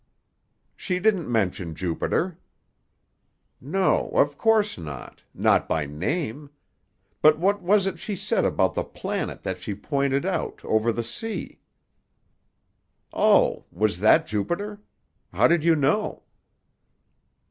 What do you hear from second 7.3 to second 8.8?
what was it she said about